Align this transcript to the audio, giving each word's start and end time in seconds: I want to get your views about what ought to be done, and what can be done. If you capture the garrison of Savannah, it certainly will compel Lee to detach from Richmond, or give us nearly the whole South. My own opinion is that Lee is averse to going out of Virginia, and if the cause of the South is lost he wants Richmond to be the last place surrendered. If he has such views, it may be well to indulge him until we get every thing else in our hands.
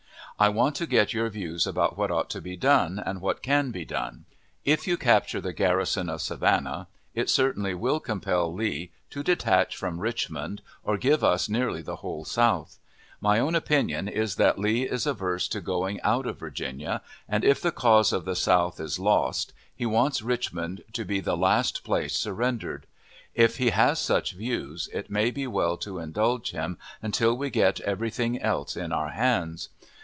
I 0.39 0.49
want 0.49 0.75
to 0.77 0.87
get 0.87 1.13
your 1.13 1.29
views 1.29 1.67
about 1.67 1.99
what 1.99 2.09
ought 2.09 2.31
to 2.31 2.41
be 2.41 2.55
done, 2.57 2.97
and 2.97 3.21
what 3.21 3.43
can 3.43 3.69
be 3.69 3.85
done. 3.85 4.25
If 4.65 4.87
you 4.87 4.97
capture 4.97 5.39
the 5.39 5.53
garrison 5.53 6.09
of 6.09 6.19
Savannah, 6.19 6.87
it 7.13 7.29
certainly 7.29 7.75
will 7.75 7.99
compel 7.99 8.51
Lee 8.51 8.89
to 9.11 9.21
detach 9.21 9.77
from 9.77 9.99
Richmond, 9.99 10.63
or 10.83 10.97
give 10.97 11.23
us 11.23 11.47
nearly 11.47 11.83
the 11.83 11.97
whole 11.97 12.25
South. 12.25 12.79
My 13.19 13.37
own 13.37 13.53
opinion 13.53 14.07
is 14.07 14.37
that 14.37 14.57
Lee 14.57 14.81
is 14.81 15.05
averse 15.05 15.47
to 15.49 15.61
going 15.61 16.01
out 16.01 16.25
of 16.25 16.39
Virginia, 16.39 17.03
and 17.29 17.43
if 17.45 17.61
the 17.61 17.71
cause 17.71 18.11
of 18.11 18.25
the 18.25 18.35
South 18.35 18.79
is 18.79 18.97
lost 18.97 19.53
he 19.75 19.85
wants 19.85 20.23
Richmond 20.23 20.83
to 20.93 21.05
be 21.05 21.19
the 21.19 21.37
last 21.37 21.83
place 21.83 22.15
surrendered. 22.17 22.87
If 23.35 23.57
he 23.57 23.69
has 23.69 23.99
such 23.99 24.31
views, 24.33 24.89
it 24.91 25.11
may 25.11 25.29
be 25.29 25.45
well 25.45 25.77
to 25.77 25.99
indulge 25.99 26.49
him 26.49 26.79
until 26.99 27.37
we 27.37 27.51
get 27.51 27.79
every 27.81 28.09
thing 28.09 28.39
else 28.41 28.75
in 28.75 28.91
our 28.91 29.09
hands. 29.09 29.69